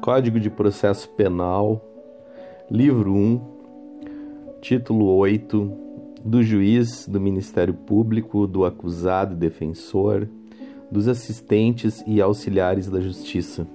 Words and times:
Código 0.00 0.40
de 0.40 0.48
Processo 0.48 1.10
Penal, 1.10 1.84
livro 2.70 3.12
1, 3.12 3.40
título 4.62 5.04
8, 5.04 5.72
do 6.24 6.42
juiz, 6.42 7.06
do 7.06 7.20
Ministério 7.20 7.74
Público, 7.74 8.46
do 8.46 8.64
acusado 8.64 9.34
e 9.34 9.36
defensor, 9.36 10.26
dos 10.90 11.06
assistentes 11.06 12.02
e 12.06 12.18
auxiliares 12.18 12.88
da 12.88 12.98
Justiça, 12.98 13.66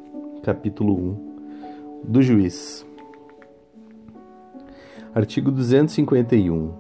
capítulo 0.42 0.96
1, 0.96 2.04
do 2.04 2.24
juiz. 2.24 2.84
Artigo 5.14 5.52
251. 5.52 6.74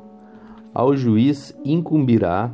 Ao 0.73 0.96
juiz 0.98 1.55
incumbirá 1.64 2.52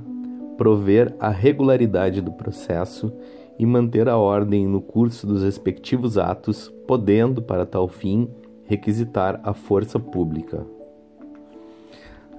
prover 0.57 1.15
a 1.21 1.29
regularidade 1.29 2.21
do 2.21 2.33
processo 2.33 3.13
e 3.61 3.65
manter 3.67 4.09
a 4.09 4.17
ordem 4.17 4.65
no 4.65 4.81
curso 4.81 5.27
dos 5.27 5.43
respectivos 5.43 6.17
atos, 6.17 6.73
podendo, 6.87 7.43
para 7.43 7.63
tal 7.63 7.87
fim, 7.87 8.27
requisitar 8.65 9.39
a 9.43 9.53
força 9.53 9.99
pública. 9.99 10.65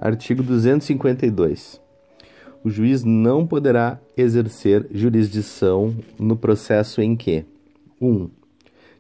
Artigo 0.01 0.43
252. 0.43 1.81
O 2.65 2.69
juiz 2.69 3.05
não 3.05 3.47
poderá 3.47 4.01
exercer 4.17 4.89
jurisdição 4.91 5.95
no 6.19 6.37
processo 6.37 7.01
em 7.01 7.15
que 7.15 7.45
1. 8.01 8.09
Um, 8.09 8.31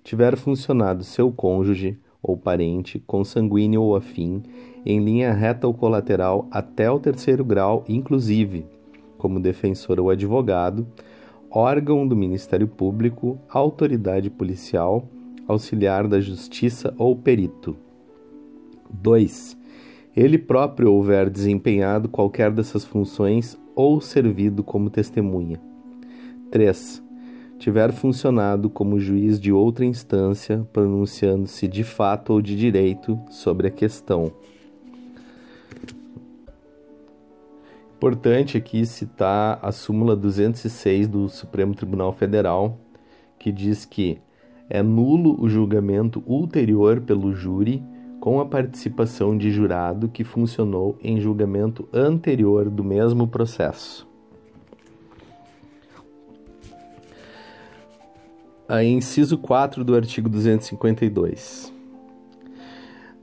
tiver 0.05 0.37
funcionado 0.37 1.03
seu 1.03 1.33
cônjuge 1.33 1.99
ou 2.23 2.37
parente, 2.37 3.03
consanguíneo 3.05 3.83
ou 3.83 3.97
afim, 3.97 4.45
em 4.87 5.05
linha 5.05 5.33
reta 5.33 5.67
ou 5.67 5.75
colateral 5.75 6.47
até 6.53 6.89
o 6.89 7.01
terceiro 7.01 7.45
grau, 7.45 7.85
inclusive, 7.89 8.65
como 9.19 9.41
defensor 9.41 9.99
ou 9.99 10.09
advogado, 10.09 10.87
órgão 11.55 12.09
do 12.09 12.17
Ministério 12.17 12.67
Público, 12.67 13.39
autoridade 13.49 14.31
policial, 14.31 15.07
auxiliar 15.47 16.09
da 16.09 16.19
Justiça 16.19 16.95
ou 16.97 17.15
perito. 17.15 17.77
2. 18.91 19.59
Ele 20.17 20.39
próprio 20.39 20.93
houver 20.93 21.29
desempenhado 21.29 22.09
qualquer 22.09 22.51
dessas 22.51 22.85
funções 22.85 23.59
ou 23.75 24.01
servido 24.01 24.63
como 24.63 24.89
testemunha. 24.89 25.61
3. 26.51 27.03
Tiver 27.59 27.93
funcionado 27.93 28.69
como 28.69 28.99
juiz 28.99 29.39
de 29.39 29.53
outra 29.53 29.85
instância, 29.85 30.67
pronunciando-se 30.73 31.69
de 31.69 31.85
fato 31.85 32.33
ou 32.33 32.43
de 32.43 32.57
direito 32.57 33.19
sobre 33.31 33.69
a 33.69 33.71
questão. 33.71 34.33
Importante 38.03 38.57
aqui 38.57 38.85
citar 38.85 39.61
a 39.63 39.71
súmula 39.71 40.17
206 40.17 41.07
do 41.07 41.29
Supremo 41.29 41.73
Tribunal 41.73 42.13
Federal, 42.13 42.77
que 43.39 43.53
diz 43.53 43.85
que 43.85 44.19
é 44.69 44.83
nulo 44.83 45.41
o 45.41 45.49
julgamento 45.49 46.21
ulterior 46.27 47.01
pelo 47.01 47.33
júri 47.33 47.81
com 48.19 48.41
a 48.41 48.45
participação 48.45 49.39
de 49.39 49.53
jurado 49.53 50.09
que 50.09 50.25
funcionou 50.25 50.99
em 51.01 51.21
julgamento 51.21 51.89
anterior 51.93 52.69
do 52.69 52.83
mesmo 52.83 53.29
processo. 53.29 54.05
A 58.69 58.83
inciso 58.83 59.39
4 59.39 59.85
do 59.85 59.95
artigo 59.95 60.29
252 60.29 61.72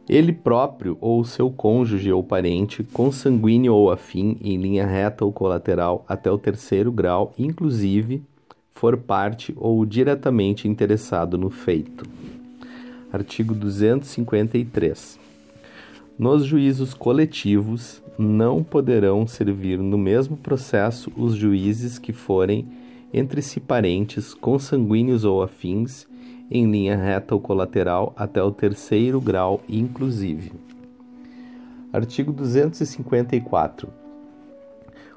ele 0.09 0.33
próprio 0.33 0.97
ou 0.99 1.23
seu 1.23 1.51
cônjuge 1.51 2.11
ou 2.11 2.23
parente, 2.23 2.83
consanguíneo 2.83 3.75
ou 3.75 3.91
afim, 3.91 4.37
em 4.41 4.57
linha 4.57 4.85
reta 4.87 5.23
ou 5.23 5.31
colateral 5.31 6.03
até 6.07 6.31
o 6.31 6.37
terceiro 6.37 6.91
grau, 6.91 7.31
inclusive, 7.37 8.23
for 8.73 8.97
parte 8.97 9.53
ou 9.55 9.85
diretamente 9.85 10.67
interessado 10.67 11.37
no 11.37 11.51
feito. 11.51 12.05
Artigo 13.13 13.53
253. 13.53 15.19
Nos 16.17 16.43
juízos 16.43 16.93
coletivos, 16.93 18.01
não 18.17 18.63
poderão 18.63 19.25
servir 19.27 19.77
no 19.77 19.97
mesmo 19.97 20.35
processo 20.35 21.11
os 21.15 21.35
juízes 21.35 21.97
que 21.99 22.11
forem 22.11 22.67
entre 23.13 23.41
si 23.41 23.59
parentes, 23.59 24.33
consanguíneos 24.33 25.23
ou 25.23 25.41
afins, 25.41 26.05
em 26.49 26.69
linha 26.69 26.95
reta 26.95 27.35
ou 27.35 27.41
colateral 27.41 28.13
até 28.15 28.41
o 28.41 28.51
terceiro 28.51 29.21
grau, 29.21 29.61
inclusive. 29.67 30.51
Artigo 31.91 32.31
254. 32.31 33.89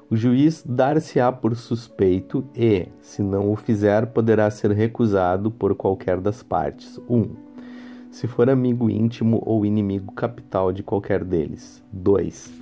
O 0.09 0.15
juiz 0.15 0.63
dar-se-á 0.63 1.31
por 1.31 1.55
suspeito 1.55 2.45
e, 2.55 2.87
se 3.01 3.23
não 3.23 3.51
o 3.51 3.55
fizer, 3.55 4.07
poderá 4.07 4.49
ser 4.51 4.71
recusado 4.71 5.49
por 5.49 5.73
qualquer 5.75 6.19
das 6.19 6.43
partes. 6.43 6.99
1. 7.09 7.15
Um, 7.15 7.29
se 8.11 8.27
for 8.27 8.47
amigo 8.47 8.91
íntimo 8.91 9.41
ou 9.43 9.65
inimigo 9.65 10.13
capital 10.13 10.71
de 10.71 10.83
qualquer 10.83 11.23
deles. 11.23 11.83
2. 11.91 12.53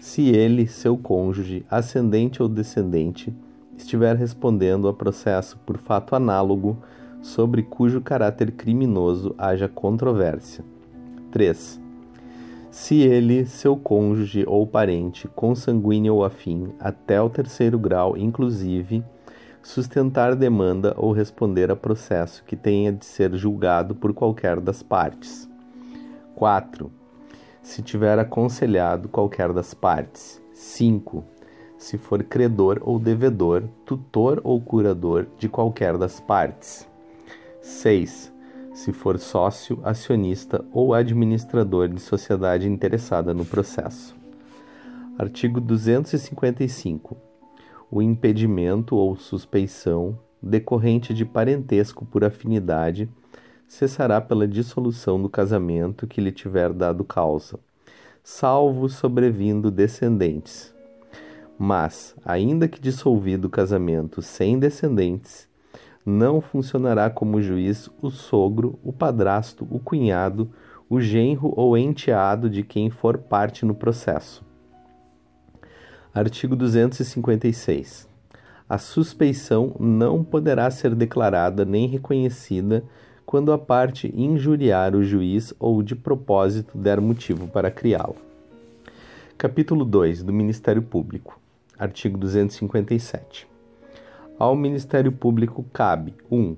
Se 0.00 0.28
ele, 0.28 0.66
seu 0.66 0.98
cônjuge, 0.98 1.64
ascendente 1.70 2.42
ou 2.42 2.48
descendente, 2.48 3.32
estiver 3.76 4.14
respondendo 4.16 4.86
a 4.86 4.92
processo 4.92 5.58
por 5.64 5.78
fato 5.78 6.14
análogo 6.14 6.76
sobre 7.22 7.62
cujo 7.62 8.00
caráter 8.00 8.52
criminoso 8.52 9.34
haja 9.38 9.68
controvérsia. 9.68 10.64
3. 11.30 11.80
Se 12.70 12.96
ele, 12.96 13.44
seu 13.46 13.76
cônjuge 13.76 14.44
ou 14.46 14.66
parente, 14.66 15.26
consanguíneo 15.28 16.14
ou 16.14 16.24
afim, 16.24 16.68
até 16.78 17.20
o 17.20 17.28
terceiro 17.28 17.78
grau, 17.78 18.16
inclusive, 18.16 19.02
sustentar 19.62 20.34
demanda 20.34 20.94
ou 20.96 21.12
responder 21.12 21.70
a 21.70 21.76
processo 21.76 22.44
que 22.44 22.56
tenha 22.56 22.92
de 22.92 23.04
ser 23.04 23.34
julgado 23.34 23.94
por 23.94 24.14
qualquer 24.14 24.60
das 24.60 24.82
partes. 24.82 25.48
4. 26.34 26.90
Se 27.62 27.82
tiver 27.82 28.18
aconselhado 28.18 29.08
qualquer 29.08 29.52
das 29.52 29.74
partes. 29.74 30.40
5. 30.52 31.22
Se 31.76 31.98
for 31.98 32.22
credor 32.22 32.80
ou 32.82 32.98
devedor, 32.98 33.64
tutor 33.84 34.40
ou 34.42 34.60
curador 34.60 35.26
de 35.36 35.48
qualquer 35.48 35.98
das 35.98 36.20
partes. 36.20 36.87
6. 37.60 38.32
Se 38.72 38.92
for 38.92 39.18
sócio, 39.18 39.80
acionista 39.82 40.64
ou 40.72 40.94
administrador 40.94 41.88
de 41.88 42.00
sociedade 42.00 42.68
interessada 42.68 43.34
no 43.34 43.44
processo. 43.44 44.16
Artigo 45.18 45.60
255. 45.60 47.16
O 47.90 48.00
impedimento 48.00 48.94
ou 48.94 49.16
suspeição 49.16 50.18
decorrente 50.40 51.12
de 51.12 51.24
parentesco 51.24 52.04
por 52.04 52.24
afinidade 52.24 53.08
cessará 53.66 54.20
pela 54.20 54.46
dissolução 54.46 55.20
do 55.20 55.28
casamento 55.28 56.06
que 56.06 56.20
lhe 56.20 56.30
tiver 56.30 56.72
dado 56.72 57.04
causa, 57.04 57.58
salvo 58.22 58.88
sobrevindo 58.88 59.70
descendentes. 59.70 60.74
Mas, 61.58 62.14
ainda 62.24 62.68
que 62.68 62.80
dissolvido 62.80 63.48
o 63.48 63.50
casamento 63.50 64.22
sem 64.22 64.58
descendentes, 64.58 65.48
não 66.08 66.40
funcionará 66.40 67.10
como 67.10 67.42
juiz 67.42 67.90
o 68.00 68.10
sogro, 68.10 68.78
o 68.82 68.92
padrasto, 68.92 69.68
o 69.70 69.78
cunhado, 69.78 70.50
o 70.88 71.00
genro 71.00 71.52
ou 71.54 71.76
enteado 71.76 72.48
de 72.48 72.62
quem 72.62 72.88
for 72.88 73.18
parte 73.18 73.66
no 73.66 73.74
processo. 73.74 74.42
Artigo 76.14 76.56
256. 76.56 78.08
A 78.66 78.78
suspeição 78.78 79.76
não 79.78 80.24
poderá 80.24 80.70
ser 80.70 80.94
declarada 80.94 81.64
nem 81.64 81.86
reconhecida 81.86 82.82
quando 83.26 83.52
a 83.52 83.58
parte 83.58 84.12
injuriar 84.16 84.96
o 84.96 85.04
juiz 85.04 85.52
ou 85.58 85.82
de 85.82 85.94
propósito 85.94 86.78
der 86.78 87.00
motivo 87.02 87.46
para 87.46 87.70
criá-lo. 87.70 88.16
Capítulo 89.36 89.84
2 89.84 90.22
do 90.22 90.32
Ministério 90.32 90.82
Público. 90.82 91.38
Artigo 91.78 92.16
257. 92.16 93.57
Ao 94.38 94.54
Ministério 94.54 95.10
Público 95.10 95.64
cabe 95.72 96.14
1. 96.30 96.38
Um, 96.38 96.56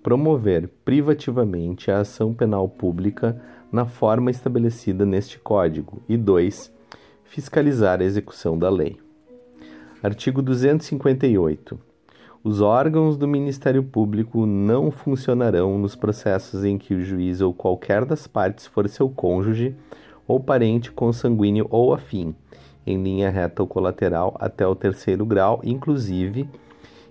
promover 0.00 0.68
privativamente 0.84 1.90
a 1.90 1.98
ação 1.98 2.32
penal 2.32 2.68
pública 2.68 3.42
na 3.72 3.84
forma 3.84 4.30
estabelecida 4.30 5.04
neste 5.04 5.36
Código 5.40 6.00
e 6.08 6.16
2. 6.16 6.72
Fiscalizar 7.24 8.00
a 8.00 8.04
execução 8.04 8.56
da 8.56 8.70
lei. 8.70 8.96
Artigo 10.00 10.40
258. 10.40 11.76
Os 12.44 12.60
órgãos 12.60 13.16
do 13.16 13.26
Ministério 13.26 13.82
Público 13.82 14.46
não 14.46 14.92
funcionarão 14.92 15.76
nos 15.78 15.96
processos 15.96 16.62
em 16.62 16.78
que 16.78 16.94
o 16.94 17.02
juiz 17.02 17.40
ou 17.40 17.52
qualquer 17.52 18.04
das 18.04 18.28
partes 18.28 18.68
for 18.68 18.88
seu 18.88 19.08
cônjuge 19.08 19.74
ou 20.28 20.38
parente 20.38 20.92
consanguíneo 20.92 21.66
ou 21.70 21.92
afim, 21.92 22.36
em 22.86 23.02
linha 23.02 23.30
reta 23.30 23.62
ou 23.62 23.66
colateral 23.66 24.36
até 24.38 24.64
o 24.64 24.76
terceiro 24.76 25.26
grau, 25.26 25.60
inclusive 25.64 26.48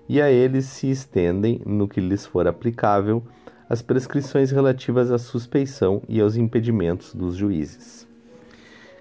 e 0.07 0.22
a 0.22 0.31
eles 0.31 0.66
se 0.66 0.90
estendem, 0.90 1.62
no 1.66 1.88
que 1.88 2.00
lhes 2.00 2.25
for 2.25 2.48
aplicável, 2.48 3.24
as 3.69 3.81
prescrições 3.81 4.52
relativas 4.52 5.12
à 5.12 5.18
suspeição 5.18 6.02
e 6.07 6.22
aos 6.22 6.36
impedimentos 6.36 7.13
dos 7.13 7.36
juízes. 7.36 8.07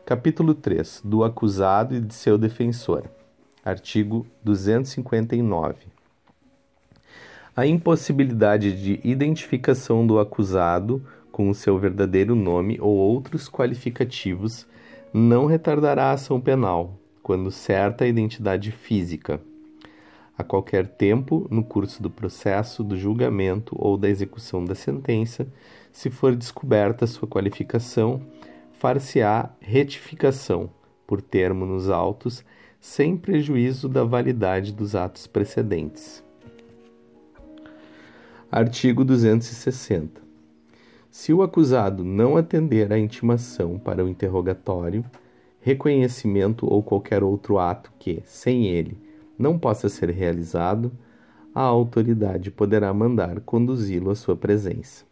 Capítulo 0.07 0.55
3 0.55 1.03
do 1.05 1.25
acusado 1.25 1.95
e 1.95 2.01
de 2.01 2.15
seu 2.15 2.39
defensor. 2.39 3.05
Artigo 3.65 4.27
259. 4.43 5.87
A 7.57 7.67
impossibilidade 7.67 8.73
de 8.83 9.01
identificação 9.05 10.07
do 10.07 10.19
acusado 10.19 11.03
com 11.31 11.49
o 11.49 11.55
seu 11.55 11.79
verdadeiro 11.79 12.35
nome 12.35 12.79
ou 12.81 12.95
outros 12.95 13.49
qualificativos 13.49 14.67
não 15.13 15.47
retardará 15.47 16.07
a 16.07 16.13
ação 16.13 16.41
penal, 16.41 16.99
quando 17.23 17.51
certa 17.51 18.07
identidade 18.07 18.73
física. 18.73 19.41
A 20.37 20.43
qualquer 20.43 20.89
tempo, 20.89 21.47
no 21.49 21.63
curso 21.63 22.03
do 22.03 22.11
processo, 22.11 22.83
do 22.83 22.97
julgamento 22.97 23.77
ou 23.79 23.97
da 23.97 24.09
execução 24.09 24.65
da 24.65 24.75
sentença, 24.75 25.47
se 25.93 26.11
for 26.11 26.35
descoberta 26.35 27.07
sua 27.07 27.29
qualificação, 27.29 28.21
far-se-á 28.73 29.51
retificação, 29.61 30.69
por 31.07 31.23
termo 31.23 31.65
nos 31.65 31.89
autos, 31.89 32.45
sem 32.81 33.17
prejuízo 33.17 33.89
da 33.89 34.03
validade 34.03 34.73
dos 34.73 34.97
atos 34.97 35.27
precedentes. 35.27 36.23
Artigo 38.51 39.05
260. 39.05 40.21
Se 41.11 41.33
o 41.33 41.43
acusado 41.43 42.03
não 42.03 42.37
atender 42.37 42.93
à 42.93 42.99
intimação 42.99 43.79
para 43.79 44.05
o 44.05 44.09
interrogatório, 44.09 45.05
reconhecimento 45.61 46.67
ou 46.67 46.83
qualquer 46.83 47.23
outro 47.23 47.59
ato 47.59 47.93
que, 47.99 48.21
sem 48.27 48.67
ele, 48.67 48.99
não 49.39 49.59
possa 49.59 49.89
ser 49.89 50.11
realizado, 50.11 50.93
a 51.55 51.63
autoridade 51.63 52.51
poderá 52.51 52.93
mandar 52.93 53.41
conduzi-lo 53.41 54.11
à 54.11 54.15
sua 54.15 54.35
presença. 54.35 55.05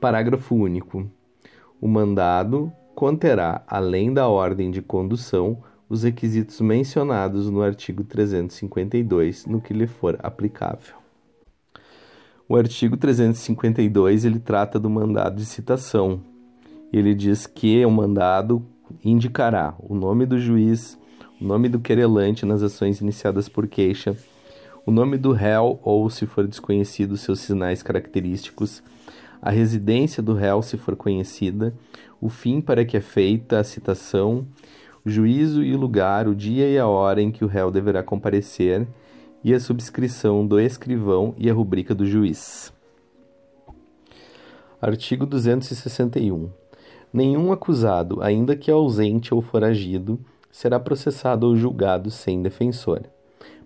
Parágrafo 0.00 0.54
único. 0.54 1.08
O 1.80 1.88
mandado 1.88 2.72
conterá, 2.94 3.62
além 3.66 4.12
da 4.12 4.28
ordem 4.28 4.70
de 4.70 4.80
condução, 4.80 5.58
os 5.88 6.02
requisitos 6.02 6.60
mencionados 6.60 7.50
no 7.50 7.62
artigo 7.62 8.04
352, 8.04 9.46
no 9.46 9.60
que 9.60 9.74
lhe 9.74 9.86
for 9.86 10.18
aplicável. 10.22 10.96
O 12.48 12.56
artigo 12.56 12.96
352 12.96 14.24
ele 14.24 14.38
trata 14.38 14.78
do 14.78 14.90
mandado 14.90 15.36
de 15.36 15.46
citação. 15.46 16.20
Ele 16.92 17.14
diz 17.14 17.46
que 17.46 17.84
o 17.84 17.90
mandado 17.90 18.62
indicará 19.04 19.74
o 19.78 19.94
nome 19.94 20.26
do 20.26 20.38
juiz, 20.38 20.98
nome 21.44 21.68
do 21.68 21.78
querelante 21.78 22.46
nas 22.46 22.62
ações 22.62 23.00
iniciadas 23.00 23.48
por 23.48 23.66
queixa, 23.66 24.16
o 24.86 24.90
nome 24.90 25.18
do 25.18 25.30
réu 25.30 25.78
ou, 25.82 26.08
se 26.08 26.26
for 26.26 26.46
desconhecido, 26.46 27.16
seus 27.16 27.40
sinais 27.40 27.82
característicos, 27.82 28.82
a 29.42 29.50
residência 29.50 30.22
do 30.22 30.32
réu, 30.32 30.62
se 30.62 30.78
for 30.78 30.96
conhecida, 30.96 31.74
o 32.18 32.30
fim 32.30 32.62
para 32.62 32.84
que 32.84 32.96
é 32.96 33.00
feita 33.00 33.58
a 33.58 33.64
citação, 33.64 34.46
o 35.04 35.10
juízo 35.10 35.62
e 35.62 35.74
o 35.74 35.78
lugar, 35.78 36.26
o 36.26 36.34
dia 36.34 36.66
e 36.66 36.78
a 36.78 36.86
hora 36.86 37.20
em 37.20 37.30
que 37.30 37.44
o 37.44 37.48
réu 37.48 37.70
deverá 37.70 38.02
comparecer 38.02 38.86
e 39.42 39.52
a 39.52 39.60
subscrição 39.60 40.46
do 40.46 40.58
escrivão 40.58 41.34
e 41.36 41.50
a 41.50 41.52
rubrica 41.52 41.94
do 41.94 42.06
juiz. 42.06 42.72
Artigo 44.80 45.26
261. 45.26 46.48
Nenhum 47.12 47.52
acusado, 47.52 48.22
ainda 48.22 48.56
que 48.56 48.70
ausente 48.70 49.34
ou 49.34 49.42
foragido, 49.42 50.18
será 50.54 50.78
processado 50.78 51.48
ou 51.48 51.56
julgado 51.56 52.12
sem 52.12 52.40
defensor. 52.40 53.00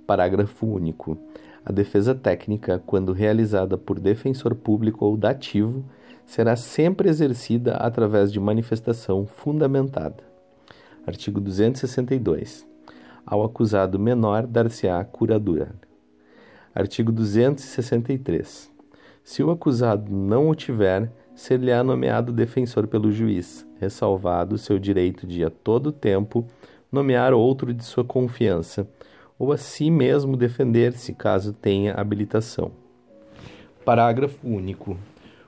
Parágrafo 0.07 0.67
único. 0.67 1.19
A 1.63 1.71
defesa 1.71 2.15
técnica, 2.15 2.83
quando 2.87 3.13
realizada 3.13 3.77
por 3.77 4.01
defensor 4.01 4.55
público 4.55 5.05
ou 5.05 5.15
dativo, 5.15 5.85
será 6.25 6.57
sempre 6.57 7.11
exercida 7.11 7.75
através 7.75 8.33
de 8.33 8.41
manifestação 8.41 9.27
fundamentada. 9.27 10.25
Artigo 11.07 11.43
262 11.43 12.67
ao 13.27 13.45
acusado 13.45 13.99
menor 13.99 14.47
dar-se-á 14.47 15.05
curadura. 15.05 15.75
Artigo 16.75 17.13
263. 17.13 18.73
Se 19.23 19.43
o 19.43 19.51
acusado 19.51 20.11
não 20.11 20.49
o 20.49 20.55
tiver, 20.55 21.13
ser-lhe-á 21.35 21.85
nomeado 21.85 22.33
defensor 22.33 22.87
pelo 22.87 23.13
juiz, 23.13 23.67
ressalvado 23.79 24.57
seu 24.57 24.79
direito 24.79 25.27
de, 25.27 25.45
a 25.45 25.51
todo 25.51 25.93
tempo, 25.93 26.47
nomear 26.91 27.33
outro 27.33 27.73
de 27.73 27.85
sua 27.85 28.05
confiança, 28.05 28.89
ou 29.39 29.53
a 29.53 29.57
si 29.57 29.91
mesmo 29.91 30.37
defender-se, 30.37 31.15
caso 31.15 31.53
tenha 31.53 31.95
habilitação. 31.95 32.73
Parágrafo 33.85 34.47
único. 34.47 34.97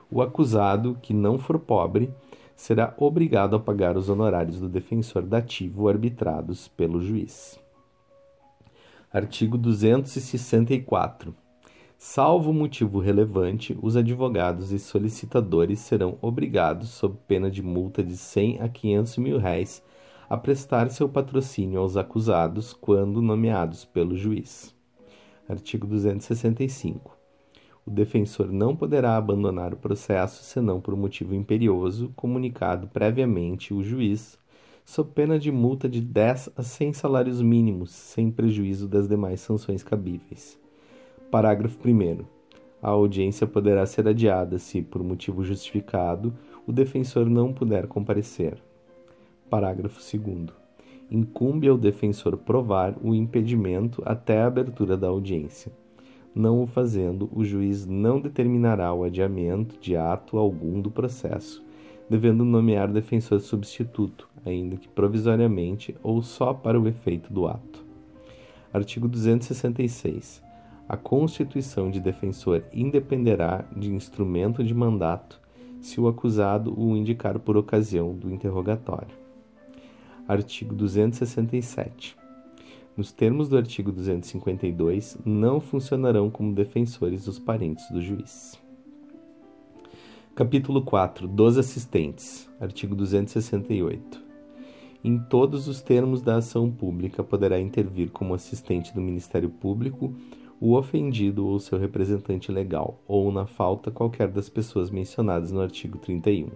O 0.09 0.21
acusado, 0.21 0.97
que 1.01 1.13
não 1.13 1.37
for 1.37 1.59
pobre, 1.59 2.09
será 2.55 2.93
obrigado 2.97 3.55
a 3.55 3.59
pagar 3.59 3.97
os 3.97 4.07
honorários 4.07 4.59
do 4.59 4.69
defensor 4.69 5.23
dativo 5.23 5.87
arbitrados 5.89 6.67
pelo 6.69 7.01
juiz. 7.01 7.59
Artigo 9.11 9.57
264. 9.57 11.35
Salvo 11.97 12.51
motivo 12.51 12.99
relevante, 12.99 13.77
os 13.81 13.95
advogados 13.95 14.71
e 14.71 14.79
solicitadores 14.79 15.79
serão 15.79 16.17
obrigados, 16.21 16.89
sob 16.89 17.15
pena 17.27 17.51
de 17.51 17.61
multa 17.61 18.03
de 18.03 18.17
100 18.17 18.61
a 18.61 18.69
500 18.69 19.17
mil 19.17 19.37
réis, 19.37 19.83
a 20.31 20.37
prestar 20.37 20.89
seu 20.89 21.09
patrocínio 21.09 21.81
aos 21.81 21.97
acusados 21.97 22.71
quando 22.71 23.21
nomeados 23.21 23.83
pelo 23.83 24.15
juiz. 24.15 24.73
Artigo 25.45 25.85
265. 25.85 27.17
O 27.85 27.91
defensor 27.91 28.49
não 28.49 28.73
poderá 28.73 29.17
abandonar 29.17 29.73
o 29.73 29.77
processo 29.77 30.41
senão 30.41 30.79
por 30.79 30.95
motivo 30.95 31.35
imperioso 31.35 32.13
comunicado 32.15 32.87
previamente 32.87 33.73
o 33.73 33.83
juiz 33.83 34.39
sob 34.85 35.11
pena 35.13 35.37
de 35.37 35.51
multa 35.51 35.89
de 35.89 35.99
10 35.99 36.51
a 36.55 36.63
100 36.63 36.93
salários 36.93 37.41
mínimos, 37.41 37.91
sem 37.91 38.31
prejuízo 38.31 38.87
das 38.87 39.09
demais 39.09 39.41
sanções 39.41 39.83
cabíveis. 39.83 40.57
Parágrafo 41.29 41.77
1. 41.85 42.23
A 42.81 42.89
audiência 42.89 43.45
poderá 43.45 43.85
ser 43.85 44.07
adiada 44.07 44.57
se, 44.57 44.81
por 44.81 45.03
motivo 45.03 45.43
justificado, 45.43 46.33
o 46.65 46.71
defensor 46.71 47.29
não 47.29 47.51
puder 47.51 47.85
comparecer. 47.85 48.70
Parágrafo 49.51 49.99
2. 50.17 50.47
Incumbe 51.11 51.67
ao 51.67 51.77
defensor 51.77 52.37
provar 52.37 52.95
o 53.03 53.13
impedimento 53.13 54.01
até 54.05 54.41
a 54.41 54.47
abertura 54.47 54.95
da 54.95 55.09
audiência. 55.09 55.73
Não 56.33 56.63
o 56.63 56.65
fazendo, 56.65 57.29
o 57.33 57.43
juiz 57.43 57.85
não 57.85 58.21
determinará 58.21 58.93
o 58.93 59.03
adiamento 59.03 59.77
de 59.77 59.97
ato 59.97 60.37
algum 60.37 60.79
do 60.79 60.89
processo, 60.89 61.61
devendo 62.09 62.45
nomear 62.45 62.89
defensor 62.93 63.41
substituto, 63.41 64.29
ainda 64.45 64.77
que 64.77 64.87
provisoriamente 64.87 65.97
ou 66.01 66.21
só 66.21 66.53
para 66.53 66.79
o 66.79 66.87
efeito 66.87 67.33
do 67.33 67.45
ato. 67.45 67.85
Artigo 68.73 69.05
266. 69.05 70.41
A 70.87 70.95
constituição 70.95 71.91
de 71.91 71.99
defensor 71.99 72.63
independerá 72.71 73.65
de 73.75 73.93
instrumento 73.93 74.63
de 74.63 74.73
mandato 74.73 75.41
se 75.81 75.99
o 75.99 76.07
acusado 76.07 76.73
o 76.79 76.95
indicar 76.95 77.37
por 77.37 77.57
ocasião 77.57 78.15
do 78.15 78.33
interrogatório. 78.33 79.20
Artigo 80.31 80.73
267. 80.73 82.15
Nos 82.95 83.11
termos 83.11 83.49
do 83.49 83.57
artigo 83.57 83.91
252, 83.91 85.17
não 85.25 85.59
funcionarão 85.59 86.29
como 86.29 86.55
defensores 86.55 87.27
os 87.27 87.37
parentes 87.37 87.91
do 87.91 88.01
juiz. 88.01 88.57
Capítulo 90.33 90.83
4 90.83 91.27
dos 91.27 91.57
assistentes. 91.57 92.49
Artigo 92.61 92.95
268 92.95 94.21
em 95.03 95.19
todos 95.19 95.67
os 95.67 95.81
termos 95.81 96.21
da 96.21 96.37
ação 96.37 96.71
pública 96.71 97.21
poderá 97.21 97.59
intervir 97.59 98.09
como 98.11 98.33
assistente 98.33 98.93
do 98.93 99.01
Ministério 99.01 99.49
Público 99.49 100.15
o 100.61 100.77
ofendido 100.77 101.45
ou 101.45 101.59
seu 101.59 101.77
representante 101.77 102.53
legal, 102.53 103.01
ou 103.05 103.33
na 103.33 103.45
falta 103.45 103.91
qualquer 103.91 104.29
das 104.29 104.47
pessoas 104.47 104.89
mencionadas 104.89 105.51
no 105.51 105.59
artigo 105.59 105.97
31. 105.97 106.51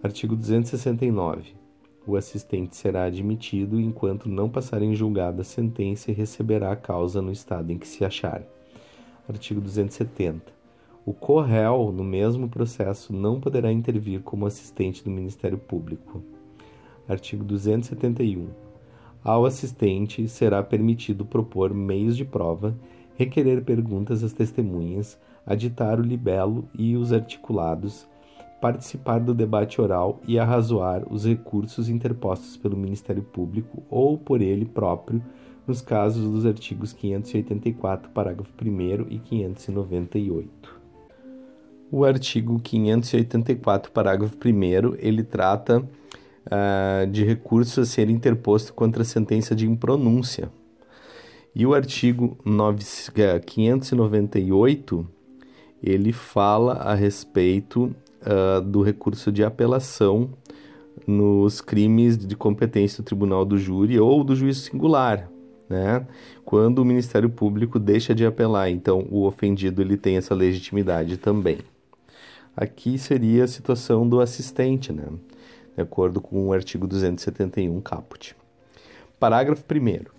Artigo 0.00 0.36
269. 0.36 1.63
O 2.06 2.16
assistente 2.16 2.76
será 2.76 3.04
admitido 3.04 3.80
enquanto 3.80 4.28
não 4.28 4.48
passar 4.48 4.82
em 4.82 4.94
julgada 4.94 5.40
a 5.40 5.44
sentença 5.44 6.10
e 6.10 6.14
receberá 6.14 6.72
a 6.72 6.76
causa 6.76 7.22
no 7.22 7.32
estado 7.32 7.70
em 7.70 7.78
que 7.78 7.88
se 7.88 8.04
achar. 8.04 8.42
Artigo 9.26 9.60
270. 9.60 10.52
O 11.06 11.14
corréu, 11.14 11.90
no 11.90 12.04
mesmo 12.04 12.48
processo, 12.48 13.12
não 13.12 13.40
poderá 13.40 13.72
intervir 13.72 14.20
como 14.20 14.46
assistente 14.46 15.02
do 15.02 15.10
Ministério 15.10 15.56
Público. 15.56 16.22
Artigo 17.08 17.42
271. 17.42 18.48
Ao 19.22 19.46
assistente 19.46 20.28
será 20.28 20.62
permitido 20.62 21.24
propor 21.24 21.72
meios 21.72 22.16
de 22.16 22.24
prova, 22.24 22.74
requerer 23.16 23.64
perguntas 23.64 24.22
às 24.22 24.34
testemunhas, 24.34 25.18
aditar 25.46 25.98
o 25.98 26.02
libelo 26.02 26.68
e 26.74 26.96
os 26.96 27.12
articulados, 27.12 28.06
participar 28.64 29.18
do 29.18 29.34
debate 29.34 29.78
oral 29.78 30.22
e 30.26 30.38
arrazoar 30.38 31.04
os 31.12 31.26
recursos 31.26 31.90
interpostos 31.90 32.56
pelo 32.56 32.74
Ministério 32.74 33.22
Público 33.22 33.82
ou 33.90 34.16
por 34.16 34.40
ele 34.40 34.64
próprio, 34.64 35.22
nos 35.66 35.82
casos 35.82 36.30
dos 36.30 36.46
artigos 36.46 36.90
584, 36.94 38.08
parágrafo 38.08 38.50
1 38.58 39.06
e 39.10 39.18
598. 39.18 40.80
O 41.92 42.06
artigo 42.06 42.58
584, 42.58 43.92
parágrafo 43.92 44.34
1, 44.34 44.94
ele 44.98 45.22
trata 45.22 45.80
uh, 45.80 47.06
de 47.12 47.22
recurso 47.22 47.82
a 47.82 47.84
ser 47.84 48.08
interposto 48.08 48.72
contra 48.72 49.02
a 49.02 49.04
sentença 49.04 49.54
de 49.54 49.68
impronúncia. 49.68 50.50
E 51.54 51.66
o 51.66 51.74
artigo 51.74 52.38
598 53.44 55.06
ele 55.82 56.14
fala 56.14 56.76
a 56.76 56.94
respeito 56.94 57.94
uh, 58.26 58.60
do 58.60 58.82
recurso 58.82 59.30
de 59.30 59.44
apelação 59.44 60.30
nos 61.06 61.60
crimes 61.60 62.16
de 62.16 62.36
competência 62.36 63.02
do 63.02 63.06
tribunal 63.06 63.44
do 63.44 63.58
júri 63.58 63.98
ou 63.98 64.24
do 64.24 64.34
juízo 64.34 64.62
singular, 64.62 65.28
né? 65.68 66.06
Quando 66.44 66.78
o 66.78 66.84
Ministério 66.84 67.28
Público 67.28 67.78
deixa 67.78 68.14
de 68.14 68.24
apelar, 68.24 68.70
então 68.70 69.06
o 69.10 69.24
ofendido 69.24 69.82
ele 69.82 69.96
tem 69.96 70.16
essa 70.16 70.34
legitimidade 70.34 71.16
também. 71.16 71.58
Aqui 72.56 72.96
seria 72.98 73.44
a 73.44 73.48
situação 73.48 74.08
do 74.08 74.20
assistente, 74.20 74.92
né? 74.92 75.06
De 75.74 75.82
acordo 75.82 76.20
com 76.20 76.48
o 76.48 76.52
artigo 76.52 76.86
271 76.86 77.80
caput. 77.80 78.36
Parágrafo 79.18 79.64
1 79.64 80.14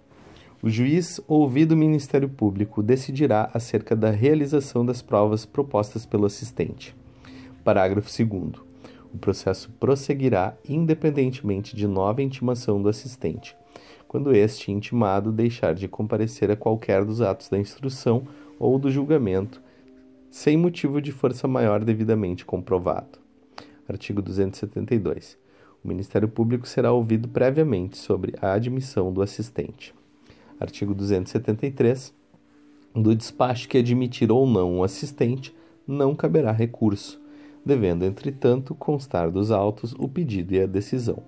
o 0.65 0.69
juiz, 0.69 1.21
ouvido 1.27 1.73
o 1.73 1.77
Ministério 1.77 2.27
Público, 2.27 2.81
decidirá 2.81 3.51
acerca 3.53 3.95
da 3.95 4.09
realização 4.09 4.83
das 4.83 4.99
provas 4.99 5.45
propostas 5.45 6.07
pelo 6.07 6.25
assistente. 6.25 6.95
Parágrafo 7.65 8.09
2. 8.09 8.63
O 9.13 9.17
processo 9.17 9.69
prosseguirá 9.79 10.55
independentemente 10.67 11.75
de 11.75 11.85
nova 11.85 12.21
intimação 12.21 12.81
do 12.81 12.87
assistente, 12.87 13.57
quando 14.07 14.33
este 14.33 14.71
intimado 14.71 15.33
deixar 15.33 15.75
de 15.75 15.89
comparecer 15.89 16.49
a 16.49 16.55
qualquer 16.55 17.03
dos 17.03 17.19
atos 17.19 17.49
da 17.49 17.59
instrução 17.59 18.25
ou 18.57 18.79
do 18.79 18.89
julgamento, 18.89 19.61
sem 20.29 20.55
motivo 20.55 21.01
de 21.01 21.11
força 21.11 21.45
maior 21.45 21.83
devidamente 21.83 22.45
comprovado. 22.45 23.19
Artigo 23.89 24.21
272. 24.21 25.37
O 25.83 25.87
Ministério 25.89 26.29
Público 26.29 26.65
será 26.65 26.93
ouvido 26.93 27.27
previamente 27.27 27.97
sobre 27.97 28.33
a 28.41 28.53
admissão 28.53 29.11
do 29.11 29.21
assistente 29.21 29.93
artigo 30.59 30.93
273, 30.93 32.13
do 32.93 33.15
despacho 33.15 33.67
que 33.67 33.77
admitir 33.77 34.31
ou 34.31 34.47
não 34.47 34.79
o 34.79 34.83
assistente, 34.83 35.55
não 35.87 36.15
caberá 36.15 36.51
recurso, 36.51 37.21
devendo, 37.65 38.05
entretanto, 38.05 38.75
constar 38.75 39.31
dos 39.31 39.49
autos 39.49 39.93
o 39.97 40.07
pedido 40.07 40.53
e 40.53 40.61
a 40.61 40.67
decisão. 40.67 41.23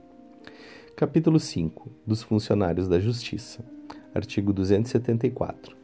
Capítulo 0.96 1.40
5 1.40 1.90
dos 2.06 2.22
funcionários 2.22 2.88
da 2.88 3.00
Justiça. 3.00 3.66
Artigo 4.14 4.54
274. 4.54 5.76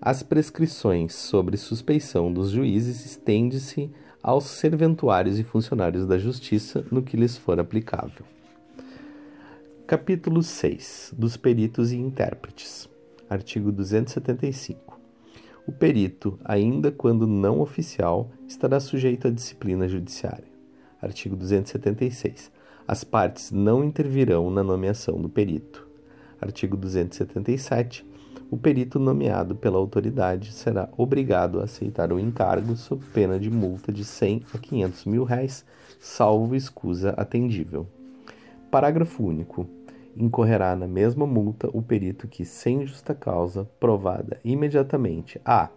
As 0.00 0.22
prescrições 0.22 1.14
sobre 1.14 1.56
suspeição 1.56 2.32
dos 2.32 2.50
juízes 2.50 3.04
estende-se 3.04 3.90
aos 4.22 4.44
serventuários 4.44 5.38
e 5.38 5.44
funcionários 5.44 6.06
da 6.06 6.18
Justiça 6.18 6.84
no 6.90 7.02
que 7.02 7.16
lhes 7.16 7.36
for 7.36 7.58
aplicável. 7.58 8.24
Capítulo 9.86 10.42
6 10.42 11.14
dos 11.16 11.36
peritos 11.36 11.92
e 11.92 11.96
intérpretes. 11.96 12.88
Artigo 13.28 13.72
275. 13.72 14.97
O 15.68 15.72
perito, 15.72 16.38
ainda 16.42 16.90
quando 16.90 17.26
não 17.26 17.60
oficial, 17.60 18.30
estará 18.46 18.80
sujeito 18.80 19.28
à 19.28 19.30
disciplina 19.30 19.86
judiciária. 19.86 20.48
Artigo 20.98 21.36
276. 21.36 22.50
As 22.86 23.04
partes 23.04 23.50
não 23.50 23.84
intervirão 23.84 24.50
na 24.50 24.62
nomeação 24.62 25.20
do 25.20 25.28
perito. 25.28 25.86
Artigo 26.40 26.74
277. 26.74 28.02
O 28.50 28.56
perito 28.56 28.98
nomeado 28.98 29.54
pela 29.54 29.76
autoridade 29.76 30.54
será 30.54 30.88
obrigado 30.96 31.60
a 31.60 31.64
aceitar 31.64 32.14
o 32.14 32.18
encargo 32.18 32.74
sob 32.74 33.04
pena 33.12 33.38
de 33.38 33.50
multa 33.50 33.92
de 33.92 34.06
100 34.06 34.44
a 34.54 34.58
500 34.58 35.04
mil 35.04 35.22
réis, 35.22 35.66
salvo 36.00 36.56
escusa 36.56 37.10
atendível. 37.10 37.86
Parágrafo 38.70 39.22
único 39.22 39.68
incorrerá 40.18 40.74
na 40.74 40.88
mesma 40.88 41.26
multa 41.26 41.70
o 41.72 41.80
perito 41.80 42.26
que, 42.26 42.44
sem 42.44 42.84
justa 42.84 43.14
causa 43.14 43.64
provada 43.78 44.40
imediatamente, 44.44 45.40
a 45.44 45.70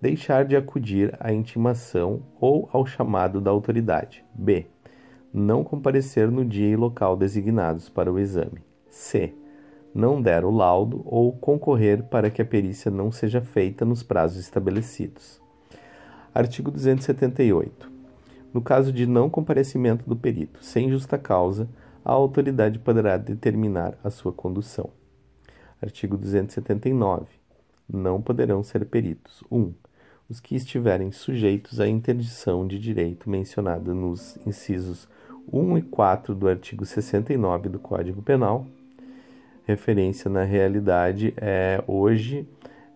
deixar 0.00 0.44
de 0.44 0.56
acudir 0.56 1.14
à 1.20 1.32
intimação 1.32 2.22
ou 2.40 2.68
ao 2.72 2.86
chamado 2.86 3.40
da 3.40 3.50
autoridade, 3.50 4.24
b 4.34 4.66
não 5.32 5.62
comparecer 5.62 6.30
no 6.30 6.44
dia 6.44 6.68
e 6.70 6.76
local 6.76 7.16
designados 7.16 7.90
para 7.90 8.10
o 8.10 8.18
exame, 8.18 8.62
c 8.88 9.34
não 9.94 10.20
der 10.20 10.44
o 10.44 10.50
laudo 10.50 11.02
ou 11.04 11.32
concorrer 11.32 12.02
para 12.04 12.30
que 12.30 12.42
a 12.42 12.44
perícia 12.44 12.90
não 12.90 13.10
seja 13.10 13.40
feita 13.40 13.84
nos 13.84 14.02
prazos 14.02 14.38
estabelecidos. 14.38 15.40
Artigo 16.34 16.70
278. 16.70 17.90
No 18.52 18.60
caso 18.60 18.92
de 18.92 19.06
não 19.06 19.30
comparecimento 19.30 20.06
do 20.06 20.14
perito 20.14 20.62
sem 20.62 20.90
justa 20.90 21.16
causa, 21.16 21.66
a 22.06 22.12
autoridade 22.12 22.78
poderá 22.78 23.16
determinar 23.16 23.98
a 24.04 24.10
sua 24.10 24.32
condução. 24.32 24.90
Artigo 25.82 26.16
279. 26.16 27.26
Não 27.92 28.22
poderão 28.22 28.62
ser 28.62 28.86
peritos: 28.86 29.42
1. 29.50 29.58
Um, 29.58 29.74
os 30.30 30.38
que 30.38 30.54
estiverem 30.54 31.10
sujeitos 31.10 31.80
à 31.80 31.88
interdição 31.88 32.64
de 32.64 32.78
direito 32.78 33.28
mencionada 33.28 33.92
nos 33.92 34.38
incisos 34.46 35.08
1 35.52 35.78
e 35.78 35.82
4 35.82 36.32
do 36.32 36.46
artigo 36.46 36.86
69 36.86 37.68
do 37.68 37.80
Código 37.80 38.22
Penal. 38.22 38.64
Referência 39.64 40.30
na 40.30 40.44
realidade 40.44 41.34
é 41.36 41.82
hoje 41.88 42.48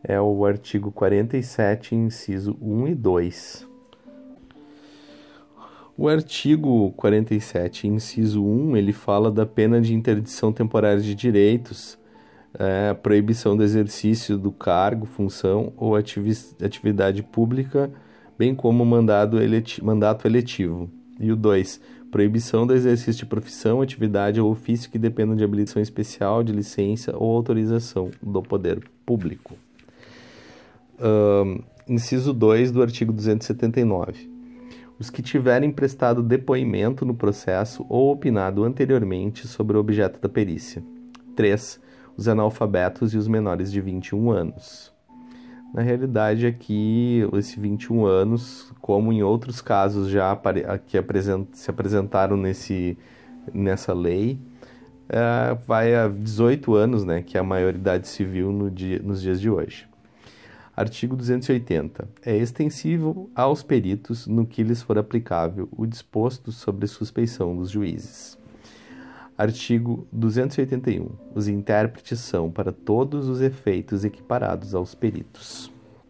é 0.05 0.21
o 0.21 0.45
artigo 0.47 0.93
47, 0.93 1.97
inciso 1.97 2.57
1 2.63 2.87
e 2.87 2.95
2. 2.95 3.70
O 6.01 6.09
artigo 6.09 6.93
47, 6.93 7.87
inciso 7.87 8.43
1, 8.43 8.75
ele 8.75 8.91
fala 8.91 9.31
da 9.31 9.45
pena 9.45 9.83
de 9.83 9.93
interdição 9.93 10.51
temporária 10.51 11.03
de 11.03 11.15
direitos, 11.15 11.99
é, 12.59 12.95
proibição 12.95 13.55
do 13.55 13.63
exercício 13.63 14.39
do 14.39 14.51
cargo, 14.51 15.05
função 15.05 15.75
ou 15.77 15.95
atividade 15.95 17.23
pública, 17.23 17.91
bem 18.39 18.55
como 18.55 18.83
mandado 18.83 19.43
eleti 19.43 19.85
mandato 19.85 20.27
eletivo. 20.27 20.89
E 21.21 21.31
o 21.31 21.37
2, 21.37 21.79
proibição 22.11 22.67
do 22.67 22.73
exercício 22.73 23.25
de 23.25 23.27
profissão, 23.27 23.83
atividade 23.83 24.41
ou 24.41 24.51
ofício 24.51 24.91
que 24.91 24.99
dependam 24.99 25.37
de 25.37 25.45
habilitação 25.45 25.83
especial, 25.83 26.43
de 26.43 26.51
licença 26.51 27.15
ou 27.15 27.37
autorização 27.37 28.11
do 28.23 28.41
poder 28.41 28.83
público. 29.05 29.53
Um, 30.99 31.61
inciso 31.87 32.33
2 32.33 32.73
do 32.73 32.81
artigo 32.81 33.13
279 33.13 34.30
os 35.01 35.09
que 35.09 35.23
tiverem 35.23 35.73
prestado 35.73 36.23
depoimento 36.23 37.07
no 37.07 37.15
processo 37.15 37.87
ou 37.89 38.13
opinado 38.13 38.63
anteriormente 38.63 39.49
sobre 39.49 39.79
o 39.79 39.81
objeto 39.81 40.21
da 40.21 40.29
perícia. 40.29 40.83
3. 41.35 41.81
Os 42.19 42.29
analfabetos 42.29 43.15
e 43.15 43.17
os 43.17 43.27
menores 43.27 43.73
de 43.73 43.81
21 43.81 44.31
anos. 44.31 44.93
Na 45.73 45.81
realidade, 45.81 46.47
aqui, 46.47 47.27
esse 47.33 47.59
21 47.59 48.05
anos, 48.05 48.71
como 48.83 49.11
em 49.11 49.23
outros 49.23 49.63
casos 49.63 50.09
já 50.09 50.39
que 50.85 50.99
se 51.55 51.71
apresentaram 51.71 52.37
nesse, 52.37 52.99
nessa 53.55 53.95
lei, 53.95 54.39
é, 55.09 55.57
vai 55.67 55.95
a 55.95 56.09
18 56.09 56.75
anos, 56.75 57.05
né, 57.05 57.23
que 57.23 57.39
é 57.39 57.41
a 57.41 57.45
maioridade 57.45 58.07
civil 58.07 58.53
no 58.53 58.71
dia, 58.71 59.01
nos 59.03 59.23
dias 59.23 59.41
de 59.41 59.49
hoje. 59.49 59.90
Artigo 60.77 61.17
280. 61.17 62.09
É 62.25 62.37
extensível 62.37 63.29
aos 63.35 63.63
peritos 63.63 64.27
no 64.27 64.47
que 64.47 64.63
lhes 64.63 64.83
for 64.83 64.97
aplicável 64.99 65.69
o 65.73 65.87
disposto 65.87 66.53
sobre 66.53 66.87
suspeição 66.87 67.57
dos 67.57 67.71
juízes. 67.71 68.39
Artigo 69.37 70.07
281. 70.13 71.09
Os 71.35 71.49
intérpretes 71.49 72.21
são, 72.21 72.51
para 72.51 72.73
todos 72.73 73.27
os 73.29 73.41
efeitos, 73.41 74.05
equiparados 74.05 74.75
aos 74.75 74.95
peritos. 74.95 75.73